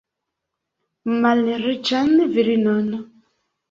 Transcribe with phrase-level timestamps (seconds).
[1.27, 2.93] Malriĉan virinon!